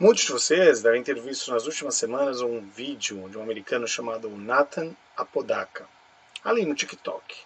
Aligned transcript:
Muitos 0.00 0.24
de 0.24 0.32
vocês 0.32 0.80
devem 0.80 1.02
ter 1.02 1.20
visto 1.20 1.50
nas 1.50 1.66
últimas 1.66 1.94
semanas 1.94 2.40
um 2.40 2.66
vídeo 2.70 3.28
de 3.28 3.36
um 3.36 3.42
americano 3.42 3.86
chamado 3.86 4.30
Nathan 4.30 4.96
Apodaca, 5.14 5.86
ali 6.42 6.64
no 6.64 6.74
TikTok. 6.74 7.36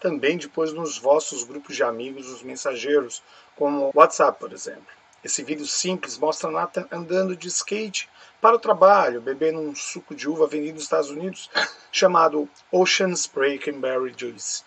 Também 0.00 0.36
depois 0.36 0.72
nos 0.72 0.98
vossos 0.98 1.44
grupos 1.44 1.76
de 1.76 1.84
amigos, 1.84 2.28
os 2.28 2.42
mensageiros, 2.42 3.22
como 3.54 3.84
o 3.84 3.92
WhatsApp, 3.94 4.36
por 4.40 4.52
exemplo. 4.52 4.92
Esse 5.22 5.44
vídeo 5.44 5.64
simples 5.64 6.18
mostra 6.18 6.50
Nathan 6.50 6.88
andando 6.90 7.36
de 7.36 7.46
skate 7.46 8.10
para 8.40 8.56
o 8.56 8.58
trabalho, 8.58 9.20
bebendo 9.20 9.60
um 9.60 9.72
suco 9.72 10.12
de 10.12 10.28
uva 10.28 10.48
vendido 10.48 10.74
nos 10.74 10.82
Estados 10.82 11.10
Unidos 11.10 11.48
chamado 11.92 12.50
Ocean 12.72 13.14
Spray 13.14 13.60
Cranberry 13.60 14.12
Juice 14.16 14.64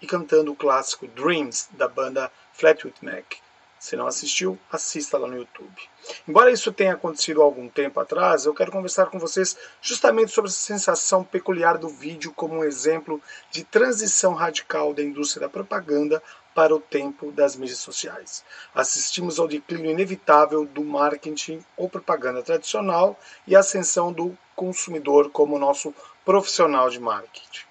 e 0.00 0.06
cantando 0.08 0.50
o 0.50 0.56
clássico 0.56 1.06
Dreams 1.06 1.68
da 1.70 1.86
banda 1.86 2.28
Fleetwood 2.52 2.96
Mac. 3.02 3.36
Se 3.82 3.96
não 3.96 4.06
assistiu, 4.06 4.56
assista 4.70 5.18
lá 5.18 5.26
no 5.26 5.36
YouTube. 5.36 5.82
Embora 6.28 6.52
isso 6.52 6.70
tenha 6.70 6.92
acontecido 6.92 7.42
há 7.42 7.44
algum 7.44 7.68
tempo 7.68 7.98
atrás, 7.98 8.46
eu 8.46 8.54
quero 8.54 8.70
conversar 8.70 9.06
com 9.06 9.18
vocês 9.18 9.58
justamente 9.80 10.30
sobre 10.30 10.48
essa 10.48 10.60
sensação 10.60 11.24
peculiar 11.24 11.76
do 11.78 11.88
vídeo 11.88 12.32
como 12.32 12.54
um 12.54 12.64
exemplo 12.64 13.20
de 13.50 13.64
transição 13.64 14.34
radical 14.34 14.94
da 14.94 15.02
indústria 15.02 15.48
da 15.48 15.52
propaganda 15.52 16.22
para 16.54 16.72
o 16.72 16.78
tempo 16.78 17.32
das 17.32 17.56
mídias 17.56 17.80
sociais. 17.80 18.44
Assistimos 18.72 19.40
ao 19.40 19.48
declínio 19.48 19.90
inevitável 19.90 20.64
do 20.64 20.84
marketing 20.84 21.60
ou 21.76 21.88
propaganda 21.88 22.40
tradicional 22.40 23.18
e 23.48 23.56
a 23.56 23.60
ascensão 23.60 24.12
do 24.12 24.38
consumidor 24.54 25.28
como 25.30 25.58
nosso 25.58 25.92
profissional 26.24 26.88
de 26.88 27.00
marketing. 27.00 27.66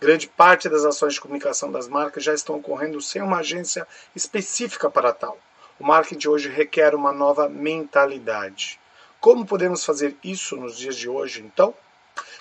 Grande 0.00 0.26
parte 0.26 0.68
das 0.68 0.84
ações 0.84 1.14
de 1.14 1.20
comunicação 1.20 1.70
das 1.70 1.86
marcas 1.86 2.24
já 2.24 2.34
estão 2.34 2.56
ocorrendo 2.56 3.00
sem 3.00 3.22
uma 3.22 3.38
agência 3.38 3.86
específica 4.12 4.90
para 4.90 5.12
tal. 5.12 5.38
O 5.82 5.84
marketing 5.84 6.28
hoje 6.28 6.48
requer 6.48 6.94
uma 6.94 7.12
nova 7.12 7.48
mentalidade. 7.48 8.78
Como 9.20 9.44
podemos 9.44 9.84
fazer 9.84 10.16
isso 10.22 10.56
nos 10.56 10.78
dias 10.78 10.94
de 10.94 11.08
hoje, 11.08 11.42
então? 11.42 11.74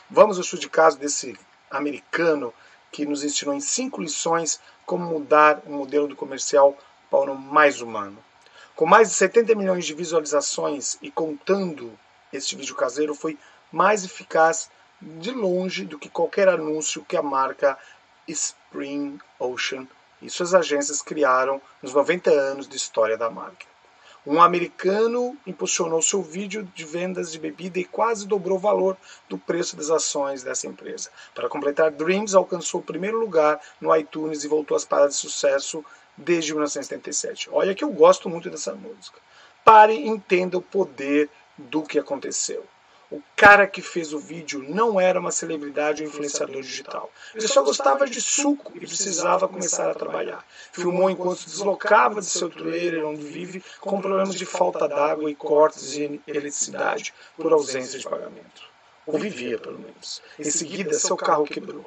Vamos 0.08 0.38
ao 0.38 0.44
estudo 0.44 0.60
de 0.60 0.70
caso 0.70 1.00
desse 1.00 1.36
americano 1.68 2.54
que 2.92 3.04
nos 3.04 3.24
ensinou 3.24 3.56
em 3.56 3.60
cinco 3.60 4.00
lições 4.00 4.62
como 4.86 5.06
mudar 5.06 5.60
o 5.66 5.72
modelo 5.72 6.08
do 6.08 6.16
comercial 6.16 6.78
para 7.10 7.32
o 7.32 7.36
mais 7.36 7.82
humano. 7.82 8.24
Com 8.76 8.86
mais 8.86 9.10
de 9.10 9.16
70 9.16 9.56
milhões 9.56 9.88
de 9.88 9.96
visualizações 9.96 11.00
e 11.02 11.10
contando 11.10 11.98
este 12.32 12.56
vídeo 12.56 12.76
caseiro, 12.76 13.16
foi 13.16 13.40
mais 13.72 14.06
eficaz 14.06 14.70
de 15.02 15.32
longe 15.32 15.84
do 15.84 15.98
que 15.98 16.10
qualquer 16.10 16.48
anúncio 16.48 17.04
que 17.06 17.18
a 17.18 17.24
marca 17.24 17.76
Spring 18.28 19.18
Ocean 19.40 19.88
e 20.22 20.30
suas 20.30 20.54
agências 20.54 21.02
criaram 21.02 21.62
nos 21.82 21.94
90 21.94 22.30
anos 22.30 22.68
de 22.68 22.78
história 22.78 23.18
da 23.18 23.30
marca. 23.30 23.66
Um 24.26 24.40
americano 24.40 25.36
impulsionou 25.48 26.00
seu 26.00 26.22
vídeo 26.22 26.64
de 26.76 26.86
vendas 26.86 27.32
de 27.32 27.40
bebida 27.40 27.80
e 27.80 27.86
quase 27.86 28.28
dobrou 28.28 28.58
o 28.58 28.62
valor 28.62 28.96
do 29.28 29.36
preço 29.36 29.76
das 29.76 29.90
ações 29.90 30.44
dessa 30.44 30.68
empresa. 30.68 31.10
Para 31.34 31.50
completar, 31.50 31.90
Dreams 31.90 32.36
alcançou 32.36 32.82
o 32.82 32.84
primeiro 32.84 33.20
lugar 33.20 33.60
no 33.80 33.96
iTunes 33.96 34.44
e 34.44 34.48
voltou 34.48 34.78
às 34.78 34.86
paradas 34.86 35.16
de 35.16 35.22
sucesso 35.22 35.84
desde 36.16 36.52
1977. 36.52 37.50
Olha 37.52 37.74
que 37.74 37.84
eu 37.84 37.90
gosto 37.90 38.30
muito 38.30 38.48
dessa 38.48 38.76
música. 38.76 39.20
Pare 39.66 39.96
e 39.96 40.08
entenda 40.08 40.56
o 40.56 40.62
poder 40.62 41.28
do 41.58 41.82
que 41.82 41.98
aconteceu. 41.98 42.64
O 43.12 43.22
cara 43.36 43.68
que 43.68 43.82
fez 43.82 44.14
o 44.14 44.20
vídeo 44.20 44.64
não 44.70 44.98
era 45.00 45.20
uma 45.20 45.32
celebridade 45.32 46.02
ou 46.02 46.08
influenciador 46.08 46.62
digital. 46.62 47.12
Ele 47.36 47.46
só 47.46 47.62
gostava 47.62 48.08
de 48.08 48.22
suco 48.22 48.72
e 48.74 48.80
precisava 48.80 49.50
começar 49.50 49.92
a 49.92 49.94
trabalhar. 49.94 50.46
Filmou 50.72 51.10
enquanto 51.10 51.44
deslocava 51.44 52.22
de 52.22 52.28
seu 52.28 52.50
trailer 52.50 53.06
onde 53.06 53.26
vive 53.26 53.62
com 53.82 54.00
problemas 54.00 54.36
de 54.36 54.46
falta 54.46 54.88
d'água 54.88 55.30
e 55.30 55.36
cortes 55.36 55.92
de 55.92 56.22
eletricidade 56.26 57.14
por 57.36 57.52
ausência 57.52 58.00
de 58.00 58.08
pagamento. 58.08 58.62
Ou 59.06 59.20
vivia, 59.20 59.58
pelo 59.58 59.78
menos. 59.78 60.22
Em 60.40 60.50
seguida, 60.50 60.94
seu 60.94 61.18
carro 61.18 61.44
quebrou. 61.44 61.86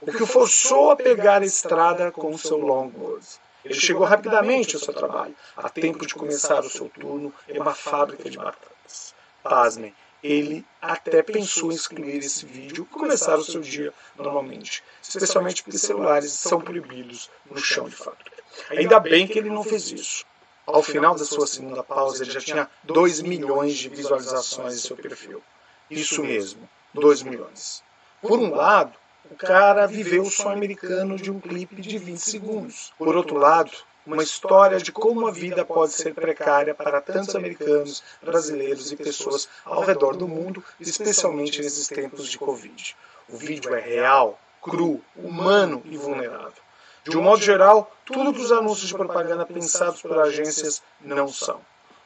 O 0.00 0.10
que 0.10 0.24
o 0.24 0.26
forçou 0.26 0.90
a 0.90 0.96
pegar 0.96 1.40
a 1.40 1.46
estrada 1.46 2.10
com 2.10 2.36
seu 2.36 2.58
longboard. 2.58 3.24
Ele 3.64 3.74
chegou 3.74 4.04
rapidamente 4.04 4.74
ao 4.74 4.82
seu 4.82 4.92
trabalho, 4.92 5.36
a 5.56 5.70
tempo 5.70 6.04
de 6.04 6.14
começar 6.14 6.60
o 6.60 6.68
seu 6.68 6.88
turno 6.88 7.32
em 7.48 7.60
uma 7.60 7.74
fábrica 7.74 8.28
de 8.28 8.36
batatas. 8.36 9.14
Pasmem, 9.42 9.94
ele 10.24 10.64
até 10.80 11.22
pensou 11.22 11.70
em 11.70 11.74
excluir 11.74 12.16
esse 12.16 12.46
vídeo 12.46 12.88
e 12.90 12.94
começar 12.94 13.36
o 13.36 13.44
seu 13.44 13.60
dia 13.60 13.92
normalmente, 14.16 14.82
especialmente 15.02 15.62
porque 15.62 15.76
celulares 15.76 16.32
são 16.32 16.62
proibidos 16.62 17.30
no 17.44 17.58
chão 17.58 17.86
de 17.90 17.94
fábrica. 17.94 18.42
Ainda 18.70 18.98
bem 18.98 19.26
que 19.26 19.38
ele 19.38 19.50
não 19.50 19.62
fez 19.62 19.92
isso. 19.92 20.24
Ao 20.66 20.82
final 20.82 21.14
da 21.14 21.26
sua 21.26 21.46
segunda 21.46 21.82
pausa, 21.82 22.24
ele 22.24 22.30
já 22.30 22.40
tinha 22.40 22.70
2 22.84 23.20
milhões 23.20 23.76
de 23.76 23.90
visualizações 23.90 24.76
em 24.76 24.78
seu 24.78 24.96
perfil. 24.96 25.42
Isso 25.90 26.22
mesmo, 26.22 26.66
2 26.94 27.22
milhões. 27.22 27.82
Por 28.22 28.38
um 28.38 28.54
lado, 28.54 28.94
o 29.30 29.34
cara 29.34 29.86
viveu 29.86 30.22
o 30.22 30.30
sonho 30.30 30.56
americano 30.56 31.16
de 31.16 31.30
um 31.30 31.38
clipe 31.38 31.82
de 31.82 31.98
20 31.98 32.18
segundos. 32.18 32.94
Por 32.96 33.14
outro 33.14 33.36
lado, 33.36 33.70
uma 34.06 34.22
história 34.22 34.78
de 34.78 34.92
como 34.92 35.26
a 35.26 35.30
vida 35.30 35.64
pode 35.64 35.92
ser 35.92 36.14
precária 36.14 36.74
para 36.74 37.00
tantos 37.00 37.34
americanos, 37.34 38.02
brasileiros 38.22 38.92
e 38.92 38.96
pessoas 38.96 39.48
ao 39.64 39.82
redor 39.82 40.16
do 40.16 40.28
mundo, 40.28 40.62
especialmente 40.78 41.62
nesses 41.62 41.88
tempos 41.88 42.28
de 42.28 42.38
Covid. 42.38 42.96
O 43.28 43.36
vídeo 43.36 43.74
é 43.74 43.80
real, 43.80 44.38
cru, 44.60 45.02
humano 45.16 45.82
e 45.86 45.96
vulnerável. 45.96 46.62
De 47.04 47.16
um 47.16 47.22
modo 47.22 47.42
geral, 47.42 47.90
tudo 48.04 48.32
que 48.32 48.40
os 48.40 48.52
anúncios 48.52 48.88
de 48.88 48.94
propaganda 48.94 49.44
pensados 49.44 50.00
por 50.00 50.18
agências 50.18 50.82
não 51.00 51.28
são. 51.28 51.60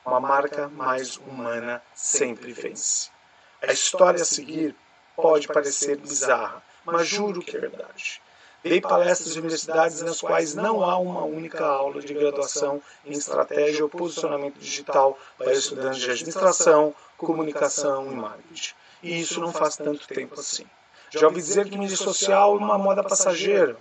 Uma 0.05 0.21
marca 0.21 0.69
mais 0.69 1.17
humana 1.17 1.83
sempre 1.95 2.53
vence. 2.53 3.11
A 3.61 3.73
história 3.73 4.23
a 4.23 4.25
seguir 4.25 4.75
pode 5.15 5.49
parecer 5.49 5.97
bizarra, 5.99 6.63
mas 6.85 7.07
juro 7.07 7.41
que 7.41 7.57
é 7.57 7.61
verdade. 7.61 8.23
Dei 8.63 8.81
palestras 8.81 9.37
em 9.37 9.39
universidades 9.39 10.03
nas 10.03 10.21
quais 10.21 10.55
não 10.55 10.83
há 10.83 10.99
uma 10.99 11.23
única 11.25 11.65
aula 11.65 12.01
de 12.01 12.13
graduação 12.13 12.83
em 13.05 13.13
estratégia 13.13 13.85
ou 13.85 13.89
posicionamento 13.89 14.59
digital 14.59 15.17
para 15.37 15.53
estudantes 15.53 16.01
de 16.01 16.11
administração, 16.11 16.93
comunicação 17.17 18.11
e 18.11 18.17
marketing. 18.17 18.75
E 19.03 19.21
isso 19.21 19.41
não 19.41 19.53
faz 19.53 19.77
tanto 19.77 20.09
tempo 20.09 20.41
assim. 20.41 20.67
Já 21.11 21.29
ouvi 21.29 21.41
dizer 21.41 21.69
que 21.69 21.79
mídia 21.79 21.97
social 21.97 22.57
é 22.57 22.59
uma 22.59 22.77
moda 22.77 23.03
passageira. 23.05 23.77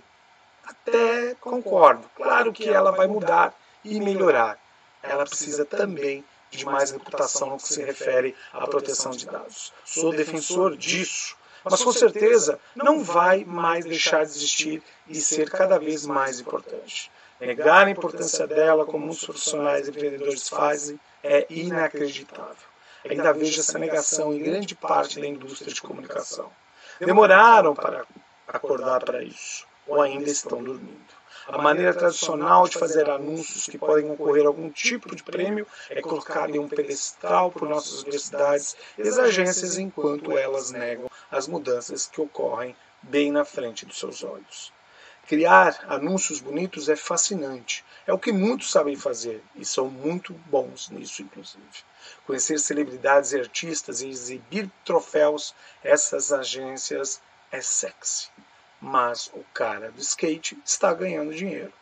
Até 0.64 1.34
concordo. 1.40 2.08
Claro 2.14 2.52
que 2.52 2.68
ela 2.68 2.92
vai 2.92 3.08
mudar 3.08 3.54
e 3.84 3.98
melhorar. 4.00 4.58
Ela 5.02 5.24
precisa 5.24 5.64
também 5.64 6.24
de 6.50 6.64
mais 6.64 6.92
reputação 6.92 7.50
no 7.50 7.56
que 7.56 7.68
se 7.68 7.82
refere 7.82 8.34
à 8.52 8.66
proteção 8.66 9.10
de 9.10 9.26
dados. 9.26 9.72
Sou 9.84 10.12
defensor 10.12 10.76
disso 10.76 11.36
mas 11.64 11.82
com 11.82 11.92
certeza 11.92 12.58
não 12.74 13.02
vai 13.02 13.44
mais 13.44 13.84
deixar 13.84 14.24
de 14.24 14.30
existir 14.30 14.82
e 15.06 15.16
ser 15.16 15.50
cada 15.50 15.78
vez 15.78 16.06
mais 16.06 16.40
importante. 16.40 17.10
Negar 17.40 17.86
a 17.86 17.90
importância 17.90 18.46
dela, 18.46 18.84
como 18.84 19.06
muitos 19.06 19.24
profissionais 19.24 19.86
e 19.86 19.90
empreendedores 19.90 20.48
fazem, 20.48 20.98
é 21.22 21.46
inacreditável. 21.48 22.68
Ainda 23.08 23.32
vejo 23.32 23.60
essa 23.60 23.78
negação 23.78 24.34
em 24.34 24.42
grande 24.42 24.74
parte 24.74 25.20
da 25.20 25.26
indústria 25.26 25.72
de 25.72 25.80
comunicação. 25.80 26.50
Demoraram 26.98 27.74
para 27.74 28.04
acordar 28.46 29.04
para 29.04 29.22
isso, 29.22 29.66
ou 29.86 30.00
ainda 30.00 30.28
estão 30.28 30.62
dormindo. 30.62 31.17
A 31.50 31.56
maneira 31.56 31.94
tradicional 31.94 32.68
de 32.68 32.76
fazer 32.76 33.08
anúncios 33.08 33.64
que 33.64 33.78
podem 33.78 34.06
concorrer 34.06 34.44
a 34.44 34.48
algum 34.48 34.68
tipo 34.68 35.16
de 35.16 35.22
prêmio 35.22 35.66
é 35.88 36.02
colocar 36.02 36.50
em 36.50 36.58
um 36.58 36.68
pedestal 36.68 37.50
por 37.50 37.66
nossas 37.66 38.02
universidades 38.02 38.76
e 38.98 39.08
as 39.08 39.16
agências 39.18 39.78
enquanto 39.78 40.36
elas 40.36 40.70
negam 40.72 41.10
as 41.30 41.48
mudanças 41.48 42.06
que 42.06 42.20
ocorrem 42.20 42.76
bem 43.00 43.32
na 43.32 43.46
frente 43.46 43.86
dos 43.86 43.98
seus 43.98 44.22
olhos. 44.22 44.70
Criar 45.26 45.86
anúncios 45.88 46.38
bonitos 46.38 46.90
é 46.90 46.96
fascinante. 46.96 47.82
É 48.06 48.12
o 48.12 48.18
que 48.18 48.30
muitos 48.30 48.70
sabem 48.70 48.94
fazer 48.94 49.42
e 49.56 49.64
são 49.64 49.88
muito 49.88 50.34
bons 50.50 50.90
nisso, 50.90 51.22
inclusive. 51.22 51.64
Conhecer 52.26 52.58
celebridades 52.58 53.32
e 53.32 53.40
artistas 53.40 54.02
e 54.02 54.08
exibir 54.10 54.70
troféus, 54.84 55.54
essas 55.82 56.30
agências 56.30 57.22
é 57.50 57.62
sexy. 57.62 58.28
Mas 58.80 59.30
o 59.34 59.44
cara 59.52 59.90
do 59.90 60.00
skate 60.00 60.58
está 60.64 60.92
ganhando 60.94 61.34
dinheiro. 61.34 61.72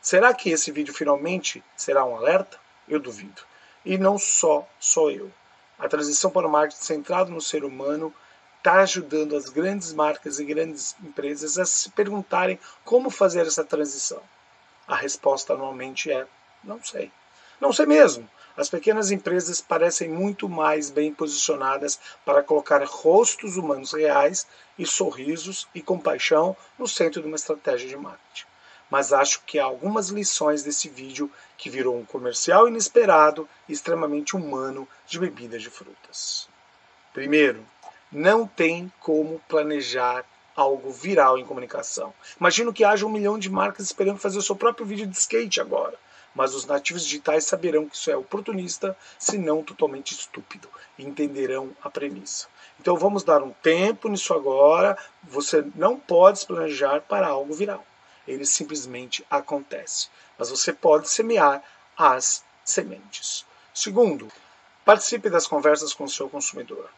Será 0.00 0.32
que 0.32 0.50
esse 0.50 0.70
vídeo 0.70 0.94
finalmente 0.94 1.62
será 1.76 2.04
um 2.04 2.16
alerta? 2.16 2.58
Eu 2.88 3.00
duvido. 3.00 3.42
E 3.84 3.98
não 3.98 4.18
só 4.18 4.68
sou 4.78 5.10
eu. 5.10 5.30
A 5.78 5.88
transição 5.88 6.30
para 6.30 6.46
o 6.46 6.50
marketing 6.50 6.82
centrado 6.82 7.30
no 7.30 7.40
ser 7.40 7.64
humano 7.64 8.14
está 8.58 8.80
ajudando 8.80 9.36
as 9.36 9.48
grandes 9.48 9.92
marcas 9.92 10.38
e 10.38 10.44
grandes 10.44 10.96
empresas 11.02 11.58
a 11.58 11.64
se 11.64 11.90
perguntarem 11.90 12.58
como 12.84 13.10
fazer 13.10 13.46
essa 13.46 13.64
transição. 13.64 14.22
A 14.86 14.96
resposta 14.96 15.54
normalmente 15.54 16.10
é: 16.10 16.26
não 16.64 16.82
sei. 16.82 17.12
Não 17.60 17.72
sei 17.72 17.86
mesmo. 17.86 18.28
As 18.56 18.70
pequenas 18.70 19.10
empresas 19.10 19.60
parecem 19.60 20.08
muito 20.08 20.48
mais 20.48 20.88
bem 20.88 21.12
posicionadas 21.12 22.00
para 22.24 22.42
colocar 22.42 22.82
rostos 22.84 23.58
humanos 23.58 23.92
reais 23.92 24.46
e 24.78 24.86
sorrisos 24.86 25.68
e 25.74 25.82
compaixão 25.82 26.56
no 26.78 26.88
centro 26.88 27.20
de 27.20 27.28
uma 27.28 27.36
estratégia 27.36 27.86
de 27.86 27.96
marketing. 27.96 28.46
Mas 28.90 29.12
acho 29.12 29.42
que 29.44 29.58
há 29.58 29.64
algumas 29.64 30.08
lições 30.08 30.62
desse 30.62 30.88
vídeo 30.88 31.30
que 31.58 31.68
virou 31.68 31.98
um 31.98 32.04
comercial 32.06 32.66
inesperado 32.66 33.46
e 33.68 33.74
extremamente 33.74 34.34
humano 34.34 34.88
de 35.06 35.18
bebidas 35.18 35.60
de 35.60 35.68
frutas. 35.68 36.48
Primeiro, 37.12 37.62
não 38.10 38.46
tem 38.46 38.90
como 39.00 39.38
planejar 39.48 40.24
algo 40.54 40.90
viral 40.90 41.36
em 41.36 41.44
comunicação. 41.44 42.14
Imagino 42.40 42.72
que 42.72 42.84
haja 42.84 43.04
um 43.04 43.10
milhão 43.10 43.38
de 43.38 43.50
marcas 43.50 43.84
esperando 43.84 44.18
fazer 44.18 44.38
o 44.38 44.42
seu 44.42 44.56
próprio 44.56 44.86
vídeo 44.86 45.06
de 45.06 45.18
skate 45.18 45.60
agora 45.60 45.98
mas 46.36 46.54
os 46.54 46.66
nativos 46.66 47.02
digitais 47.02 47.46
saberão 47.46 47.88
que 47.88 47.96
isso 47.96 48.10
é 48.10 48.16
oportunista, 48.16 48.94
se 49.18 49.38
não 49.38 49.62
totalmente 49.62 50.12
estúpido, 50.12 50.68
entenderão 50.98 51.74
a 51.82 51.88
premissa. 51.88 52.46
Então 52.78 52.94
vamos 52.94 53.24
dar 53.24 53.42
um 53.42 53.52
tempo 53.52 54.06
nisso 54.06 54.34
agora. 54.34 54.98
Você 55.22 55.64
não 55.74 55.98
pode 55.98 56.40
se 56.40 56.46
planejar 56.46 57.00
para 57.00 57.26
algo 57.26 57.54
viral. 57.54 57.84
Ele 58.28 58.44
simplesmente 58.44 59.24
acontece. 59.30 60.10
Mas 60.38 60.50
você 60.50 60.74
pode 60.74 61.08
semear 61.08 61.62
as 61.96 62.44
sementes. 62.62 63.46
Segundo, 63.72 64.30
participe 64.84 65.30
das 65.30 65.46
conversas 65.46 65.94
com 65.94 66.04
o 66.04 66.10
seu 66.10 66.28
consumidor. 66.28 66.90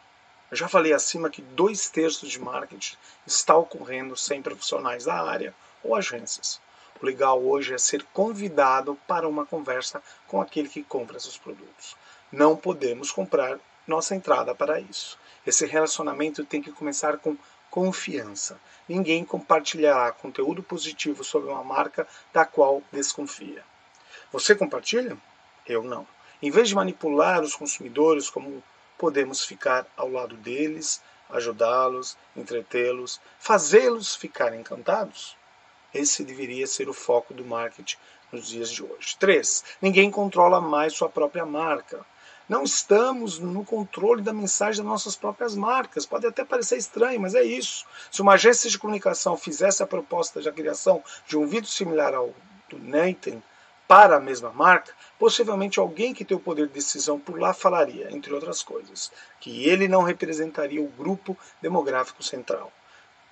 Eu 0.51 0.57
já 0.57 0.67
falei 0.67 0.93
acima 0.93 1.31
que 1.31 1.43
dois 1.43 1.89
terços 1.89 2.29
de 2.29 2.41
marketing 2.41 2.97
está 3.25 3.57
ocorrendo 3.57 4.17
sem 4.17 4.43
profissionais 4.43 5.05
da 5.05 5.23
área 5.23 5.55
ou 5.85 5.95
agências. 5.95 6.61
O 7.01 7.07
legal 7.07 7.41
hoje 7.41 7.75
é 7.75 7.79
ser 7.79 8.03
convidado 8.13 8.99
para 9.07 9.29
uma 9.29 9.47
conversa 9.47 10.03
com 10.27 10.41
aquele 10.41 10.69
que 10.69 10.83
compra 10.83 11.21
seus 11.21 11.39
produtos. 11.39 11.97
Não 12.33 12.57
podemos 12.57 13.13
comprar 13.13 13.59
nossa 13.87 14.15
entrada 14.15 14.55
para 14.55 14.81
isso. 14.81 15.19
Esse 15.47 15.65
relacionamento 15.65 16.45
tem 16.45 16.61
que 16.61 16.73
começar 16.73 17.17
com 17.19 17.37
confiança. 17.71 18.61
Ninguém 18.89 19.25
compartilhará 19.25 20.11
conteúdo 20.13 20.63
positivo 20.63 21.23
sobre 21.23 21.51
uma 21.51 21.63
marca 21.63 22.07
da 22.33 22.45
qual 22.45 22.83
desconfia. 22.91 23.65
Você 24.33 24.55
compartilha? 24.55 25.17
Eu 25.67 25.83
não. 25.85 26.07
Em 26.43 26.51
vez 26.51 26.69
de 26.69 26.75
manipular 26.75 27.43
os 27.43 27.55
consumidores, 27.55 28.29
como 28.29 28.63
podemos 28.97 29.45
ficar 29.45 29.87
ao 29.97 30.11
lado 30.11 30.37
deles, 30.37 31.01
ajudá-los, 31.31 32.17
entretê-los, 32.37 33.21
fazê-los 33.39 34.17
ficar 34.17 34.55
encantados? 34.55 35.37
Esse 35.93 36.23
deveria 36.23 36.67
ser 36.67 36.89
o 36.89 36.93
foco 36.93 37.33
do 37.33 37.45
marketing 37.45 37.97
nos 38.31 38.49
dias 38.49 38.71
de 38.71 38.83
hoje. 38.83 39.17
3. 39.19 39.65
Ninguém 39.81 40.11
controla 40.11 40.61
mais 40.61 40.93
sua 40.93 41.09
própria 41.09 41.47
marca. 41.47 42.05
Não 42.47 42.63
estamos 42.63 43.39
no 43.39 43.65
controle 43.65 44.23
da 44.23 44.33
mensagem 44.33 44.83
das 44.83 44.91
nossas 44.91 45.17
próprias 45.17 45.55
marcas. 45.55 46.05
Pode 46.05 46.27
até 46.27 46.45
parecer 46.45 46.77
estranho, 46.77 47.21
mas 47.21 47.35
é 47.35 47.43
isso. 47.43 47.87
Se 48.11 48.21
uma 48.21 48.35
agência 48.35 48.69
de 48.69 48.79
comunicação 48.79 49.37
fizesse 49.37 49.83
a 49.83 49.87
proposta 49.87 50.41
de 50.41 50.53
criação 50.53 51.03
de 51.27 51.37
um 51.37 51.47
vídeo 51.47 51.69
similar 51.69 52.15
ao 52.15 52.35
do 52.69 52.79
Nathan 52.79 53.43
para 53.87 54.17
a 54.17 54.21
mesma 54.21 54.51
marca, 54.51 54.93
possivelmente 55.19 55.81
alguém 55.81 56.13
que 56.13 56.25
tem 56.25 56.37
o 56.37 56.41
poder 56.41 56.67
de 56.67 56.75
decisão 56.75 57.19
por 57.19 57.41
lá 57.41 57.55
falaria, 57.55 58.15
entre 58.15 58.35
outras 58.35 58.63
coisas, 58.63 59.11
que 59.41 59.67
ele 59.67 59.89
não 59.89 60.03
representaria 60.03 60.83
o 60.83 60.89
grupo 60.89 61.35
demográfico 61.63 62.23
central 62.23 62.71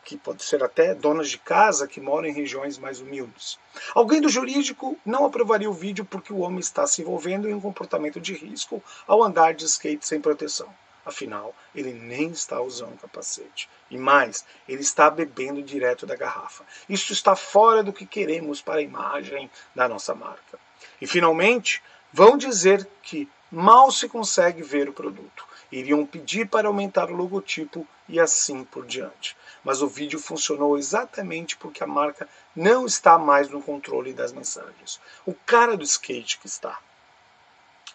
que 0.07 0.17
pode 0.17 0.45
ser 0.45 0.63
até 0.63 0.95
donas 0.95 1.29
de 1.29 1.37
casa 1.37 1.89
que 1.89 2.01
moram 2.01 2.29
em 2.29 2.33
regiões 2.33 2.79
mais 2.79 3.01
humildes. 3.01 3.59
Alguém 3.93 4.21
do 4.21 4.29
jurídico 4.29 4.97
não 5.05 5.27
aprovaria 5.27 5.69
o 5.69 5.73
vídeo 5.73 6.05
porque 6.05 6.33
o 6.33 6.39
homem 6.39 6.61
está 6.61 6.87
se 6.87 7.03
envolvendo 7.03 7.49
em 7.49 7.55
um 7.55 7.61
comportamento 7.61 8.21
de 8.21 8.33
risco 8.33 8.81
ao 9.05 9.21
andar 9.21 9.53
de 9.53 9.65
skate 9.65 10.07
sem 10.07 10.21
proteção. 10.21 10.73
Afinal, 11.05 11.53
ele 11.75 11.93
nem 11.93 12.31
está 12.31 12.61
usando 12.61 13.01
capacete. 13.01 13.69
E 13.91 13.99
mais, 13.99 14.45
ele 14.69 14.83
está 14.83 15.11
bebendo 15.11 15.61
direto 15.61 16.07
da 16.07 16.15
garrafa. 16.15 16.65
Isso 16.89 17.13
está 17.13 17.35
fora 17.35 17.83
do 17.83 17.93
que 17.93 18.07
queremos 18.07 18.63
para 18.63 18.79
a 18.79 18.83
imagem 18.83 19.51
da 19.75 19.89
nossa 19.89 20.15
marca. 20.15 20.57
E 21.01 21.07
finalmente, 21.07 21.83
vão 22.13 22.37
dizer 22.37 22.89
que 23.03 23.29
mal 23.51 23.91
se 23.91 24.09
consegue 24.09 24.63
ver 24.63 24.89
o 24.89 24.93
produto. 24.93 25.45
Iriam 25.71 26.07
pedir 26.07 26.49
para 26.49 26.69
aumentar 26.69 27.11
o 27.11 27.15
logotipo 27.17 27.87
e 28.09 28.21
assim 28.21 28.65
por 28.65 28.87
diante. 28.87 29.37
Mas 29.65 29.83
o 29.83 29.89
vídeo 29.89 30.19
funcionou 30.19 30.79
exatamente 30.79 31.57
porque 31.57 31.83
a 31.83 31.87
marca 31.87 32.29
não 32.55 32.87
está 32.87 33.19
mais 33.19 33.49
no 33.49 33.61
controle 33.61 34.13
das 34.13 34.33
mensagens. 34.33 35.01
O 35.25 35.35
cara 35.35 35.77
do 35.77 35.85
skate 35.85 36.39
que 36.39 36.47
está. 36.47 36.79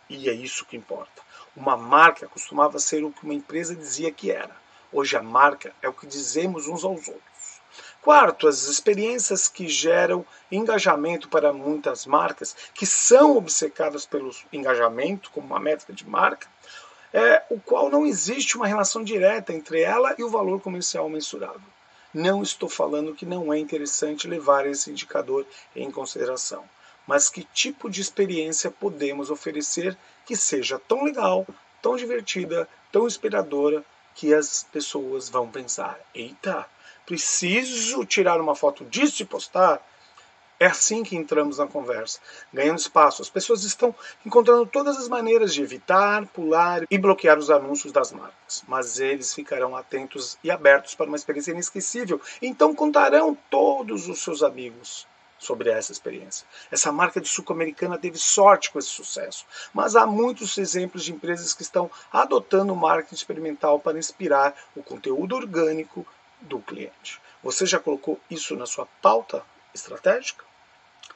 E 0.09 0.29
é 0.29 0.33
isso 0.33 0.65
que 0.65 0.75
importa. 0.75 1.21
Uma 1.56 1.77
marca 1.77 2.27
costumava 2.27 2.79
ser 2.79 3.03
o 3.03 3.12
que 3.12 3.23
uma 3.23 3.33
empresa 3.33 3.75
dizia 3.75 4.12
que 4.12 4.31
era. 4.31 4.56
Hoje 4.91 5.15
a 5.15 5.23
marca 5.23 5.73
é 5.81 5.88
o 5.88 5.94
que 5.94 6.06
dizemos 6.06 6.68
uns 6.68 6.83
aos 6.83 7.07
outros. 7.07 7.62
Quarto, 8.01 8.47
as 8.47 8.63
experiências 8.63 9.47
que 9.47 9.69
geram 9.69 10.25
engajamento 10.51 11.29
para 11.29 11.53
muitas 11.53 12.06
marcas, 12.06 12.56
que 12.73 12.85
são 12.85 13.38
obcecadas 13.38 14.06
pelo 14.06 14.35
engajamento 14.51 15.29
como 15.31 15.47
uma 15.47 15.59
métrica 15.59 15.94
de 15.94 16.07
marca, 16.07 16.47
é, 17.13 17.44
o 17.50 17.60
qual 17.60 17.90
não 17.90 18.06
existe 18.06 18.56
uma 18.56 18.68
relação 18.68 19.04
direta 19.04 19.54
entre 19.54 19.81
ela 19.81 20.16
e 20.18 20.24
o 20.24 20.30
valor 20.30 20.62
comercial 20.62 21.10
mensurável. 21.10 21.62
Não 22.13 22.44
estou 22.44 22.68
falando 22.68 23.16
que 23.16 23.25
não 23.25 23.54
é 23.54 23.58
interessante 23.58 24.28
levar 24.28 24.66
esse 24.68 24.92
indicador 24.92 25.46
em 25.75 25.90
consideração, 25.90 26.63
mas 27.08 27.30
que 27.30 27.44
tipo 27.54 27.90
de 27.90 28.02
experiência 28.02 28.69
podemos 28.69 29.30
oferecer 29.30 29.98
que 30.25 30.36
seja 30.36 30.80
tão 30.80 31.04
legal, 31.04 31.48
tão 31.81 31.96
divertida, 31.96 32.68
tão 32.92 33.08
inspiradora 33.08 33.84
que 34.14 34.34
as 34.34 34.64
pessoas 34.64 35.30
vão 35.30 35.50
pensar: 35.50 36.00
eita, 36.14 36.66
preciso 37.06 38.06
tirar 38.06 38.40
uma 38.40 38.56
foto 38.56 38.85
disso 38.85 39.21
e 39.21 39.26
postar. 39.26 39.81
É 40.61 40.68
assim 40.68 41.01
que 41.01 41.15
entramos 41.15 41.57
na 41.57 41.65
conversa, 41.65 42.19
ganhando 42.53 42.77
espaço. 42.77 43.23
As 43.23 43.31
pessoas 43.31 43.63
estão 43.63 43.95
encontrando 44.23 44.63
todas 44.63 44.95
as 44.95 45.07
maneiras 45.07 45.56
de 45.56 45.63
evitar, 45.63 46.27
pular 46.27 46.85
e 46.87 46.99
bloquear 46.99 47.39
os 47.39 47.49
anúncios 47.49 47.91
das 47.91 48.11
marcas. 48.11 48.63
Mas 48.68 48.99
eles 48.99 49.33
ficarão 49.33 49.75
atentos 49.75 50.37
e 50.44 50.51
abertos 50.51 50.94
para 50.94 51.07
uma 51.07 51.15
experiência 51.15 51.49
inesquecível. 51.49 52.21
Então 52.39 52.75
contarão 52.75 53.35
todos 53.49 54.07
os 54.07 54.21
seus 54.21 54.44
amigos 54.44 55.07
sobre 55.39 55.71
essa 55.71 55.91
experiência. 55.91 56.45
Essa 56.69 56.91
marca 56.91 57.19
de 57.19 57.27
suco 57.27 57.53
americana 57.53 57.97
teve 57.97 58.19
sorte 58.19 58.69
com 58.69 58.77
esse 58.77 58.89
sucesso, 58.89 59.47
mas 59.73 59.95
há 59.95 60.06
muitos 60.06 60.59
exemplos 60.59 61.03
de 61.03 61.11
empresas 61.11 61.56
que 61.56 61.63
estão 61.63 61.89
adotando 62.13 62.71
o 62.71 62.75
marketing 62.75 63.15
experimental 63.15 63.80
para 63.80 63.97
inspirar 63.97 64.53
o 64.75 64.83
conteúdo 64.83 65.35
orgânico 65.35 66.06
do 66.39 66.59
cliente. 66.59 67.19
Você 67.41 67.65
já 67.65 67.80
colocou 67.80 68.19
isso 68.30 68.56
na 68.56 68.68
sua 68.68 68.87
pauta 69.01 69.44
estratégica? 69.73 70.51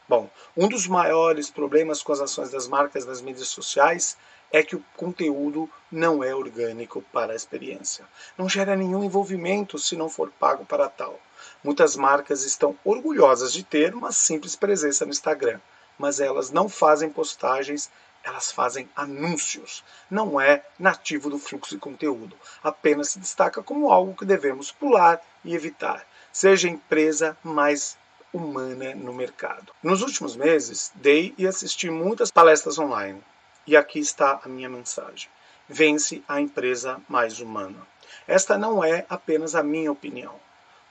Bom, 0.07 0.29
um 0.55 0.67
dos 0.67 0.87
maiores 0.87 1.49
problemas 1.49 2.03
com 2.03 2.11
as 2.11 2.19
ações 2.19 2.51
das 2.51 2.67
marcas 2.67 3.05
nas 3.05 3.21
mídias 3.21 3.47
sociais 3.47 4.17
é 4.51 4.61
que 4.61 4.75
o 4.75 4.85
conteúdo 4.95 5.69
não 5.91 6.23
é 6.23 6.33
orgânico 6.33 7.01
para 7.11 7.33
a 7.33 7.35
experiência. 7.35 8.05
Não 8.37 8.47
gera 8.47 8.75
nenhum 8.75 9.03
envolvimento 9.03 9.79
se 9.79 9.95
não 9.95 10.07
for 10.07 10.31
pago 10.39 10.65
para 10.65 10.87
tal. 10.87 11.19
Muitas 11.63 11.95
marcas 11.95 12.43
estão 12.43 12.77
orgulhosas 12.83 13.51
de 13.51 13.63
ter 13.63 13.95
uma 13.95 14.11
simples 14.11 14.55
presença 14.55 15.05
no 15.05 15.11
Instagram, 15.11 15.59
mas 15.97 16.19
elas 16.19 16.51
não 16.51 16.69
fazem 16.69 17.09
postagens 17.09 17.89
elas 18.25 18.51
fazem 18.51 18.89
anúncios. 18.95 19.83
Não 20.09 20.41
é 20.41 20.65
nativo 20.79 21.29
do 21.29 21.37
fluxo 21.37 21.75
de 21.75 21.79
conteúdo. 21.79 22.35
Apenas 22.63 23.09
se 23.09 23.19
destaca 23.19 23.61
como 23.61 23.91
algo 23.91 24.15
que 24.15 24.25
devemos 24.25 24.71
pular 24.71 25.21
e 25.43 25.53
evitar. 25.53 26.05
Seja 26.33 26.67
empresa 26.67 27.37
mais 27.43 27.95
humana 28.35 28.93
no 28.93 29.13
mercado. 29.13 29.71
Nos 29.81 30.01
últimos 30.01 30.35
meses, 30.35 30.91
dei 30.95 31.33
e 31.37 31.47
assisti 31.47 31.89
muitas 31.89 32.29
palestras 32.29 32.77
online. 32.77 33.23
E 33.65 33.77
aqui 33.77 33.99
está 33.99 34.41
a 34.43 34.49
minha 34.49 34.69
mensagem. 34.69 35.29
Vence 35.67 36.21
a 36.27 36.41
empresa 36.41 37.01
mais 37.07 37.39
humana. 37.39 37.87
Esta 38.27 38.57
não 38.57 38.83
é 38.83 39.05
apenas 39.09 39.55
a 39.55 39.63
minha 39.63 39.91
opinião. 39.91 40.35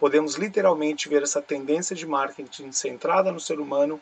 Podemos 0.00 0.34
literalmente 0.34 1.08
ver 1.08 1.22
essa 1.22 1.42
tendência 1.42 1.94
de 1.94 2.06
marketing 2.06 2.72
centrada 2.72 3.30
no 3.30 3.38
ser 3.38 3.60
humano 3.60 4.00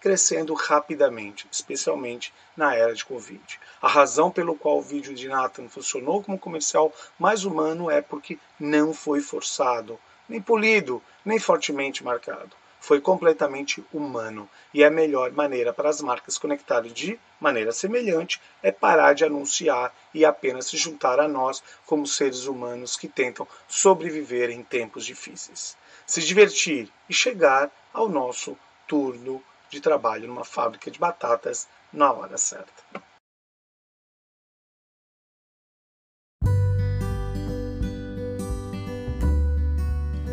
crescendo 0.00 0.54
rapidamente, 0.54 1.48
especialmente 1.50 2.32
na 2.56 2.74
era 2.74 2.94
de 2.94 3.04
Covid. 3.04 3.58
A 3.82 3.88
razão 3.88 4.30
pelo 4.30 4.54
qual 4.54 4.78
o 4.78 4.82
vídeo 4.82 5.14
de 5.14 5.28
Nathan 5.28 5.68
funcionou 5.68 6.22
como 6.22 6.38
comercial 6.38 6.92
mais 7.18 7.44
humano 7.44 7.90
é 7.90 8.00
porque 8.00 8.38
não 8.60 8.92
foi 8.92 9.20
forçado, 9.20 9.98
nem 10.28 10.40
polido, 10.40 11.02
nem 11.24 11.38
fortemente 11.38 12.04
marcado. 12.04 12.54
Foi 12.86 13.00
completamente 13.00 13.84
humano 13.92 14.48
e 14.72 14.84
a 14.84 14.90
melhor 14.92 15.32
maneira 15.32 15.72
para 15.72 15.88
as 15.88 16.00
marcas 16.00 16.38
conectarem 16.38 16.92
de 16.92 17.18
maneira 17.40 17.72
semelhante 17.72 18.40
é 18.62 18.70
parar 18.70 19.12
de 19.12 19.24
anunciar 19.24 19.92
e 20.14 20.24
apenas 20.24 20.66
se 20.66 20.76
juntar 20.76 21.18
a 21.18 21.26
nós 21.26 21.60
como 21.84 22.06
seres 22.06 22.46
humanos 22.46 22.96
que 22.96 23.08
tentam 23.08 23.44
sobreviver 23.66 24.50
em 24.50 24.62
tempos 24.62 25.04
difíceis. 25.04 25.76
Se 26.06 26.22
divertir 26.22 26.88
e 27.08 27.12
chegar 27.12 27.72
ao 27.92 28.08
nosso 28.08 28.56
turno 28.86 29.42
de 29.68 29.80
trabalho 29.80 30.28
numa 30.28 30.44
fábrica 30.44 30.88
de 30.88 31.00
batatas 31.00 31.66
na 31.92 32.12
hora 32.12 32.38
certa. 32.38 33.02